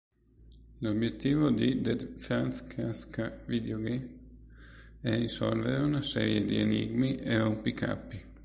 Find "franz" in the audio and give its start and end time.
2.17-2.65